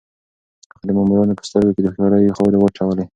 [0.75, 3.05] هغه د مامورانو په سترګو کې د هوښيارۍ خاورې واچولې.